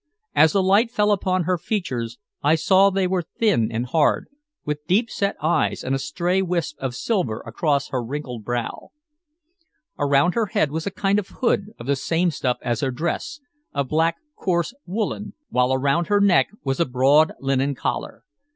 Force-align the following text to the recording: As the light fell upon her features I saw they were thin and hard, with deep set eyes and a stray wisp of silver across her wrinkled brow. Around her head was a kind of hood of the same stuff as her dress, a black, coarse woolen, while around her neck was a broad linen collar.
As 0.33 0.53
the 0.53 0.63
light 0.63 0.89
fell 0.89 1.11
upon 1.11 1.43
her 1.43 1.59
features 1.59 2.17
I 2.41 2.55
saw 2.55 2.89
they 2.89 3.05
were 3.05 3.21
thin 3.21 3.71
and 3.71 3.85
hard, 3.85 4.29
with 4.65 4.83
deep 4.87 5.11
set 5.11 5.35
eyes 5.39 5.83
and 5.83 5.93
a 5.93 5.99
stray 5.99 6.41
wisp 6.41 6.75
of 6.79 6.95
silver 6.95 7.41
across 7.45 7.89
her 7.89 8.03
wrinkled 8.03 8.43
brow. 8.43 8.89
Around 9.99 10.33
her 10.33 10.47
head 10.47 10.71
was 10.71 10.87
a 10.87 10.91
kind 10.91 11.19
of 11.19 11.27
hood 11.27 11.67
of 11.77 11.85
the 11.85 11.95
same 11.95 12.31
stuff 12.31 12.57
as 12.63 12.79
her 12.81 12.89
dress, 12.89 13.41
a 13.75 13.83
black, 13.83 14.15
coarse 14.35 14.73
woolen, 14.87 15.35
while 15.49 15.71
around 15.71 16.07
her 16.07 16.19
neck 16.19 16.47
was 16.63 16.79
a 16.79 16.87
broad 16.87 17.33
linen 17.39 17.75
collar. 17.75 18.23